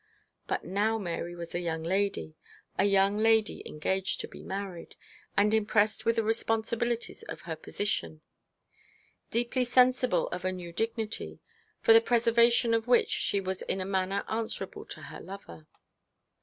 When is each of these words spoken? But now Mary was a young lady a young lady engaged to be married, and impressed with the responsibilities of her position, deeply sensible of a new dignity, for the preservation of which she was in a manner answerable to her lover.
But 0.47 0.63
now 0.65 0.97
Mary 0.97 1.35
was 1.35 1.53
a 1.53 1.59
young 1.59 1.83
lady 1.83 2.33
a 2.75 2.85
young 2.85 3.17
lady 3.19 3.61
engaged 3.67 4.19
to 4.21 4.27
be 4.27 4.41
married, 4.41 4.95
and 5.37 5.53
impressed 5.53 6.05
with 6.05 6.15
the 6.15 6.23
responsibilities 6.23 7.21
of 7.29 7.41
her 7.41 7.55
position, 7.55 8.21
deeply 9.29 9.63
sensible 9.63 10.27
of 10.29 10.43
a 10.43 10.51
new 10.51 10.73
dignity, 10.73 11.39
for 11.81 11.93
the 11.93 12.01
preservation 12.01 12.73
of 12.73 12.87
which 12.87 13.11
she 13.11 13.39
was 13.39 13.61
in 13.61 13.79
a 13.79 13.85
manner 13.85 14.25
answerable 14.27 14.85
to 14.85 15.03
her 15.03 15.21
lover. 15.21 15.67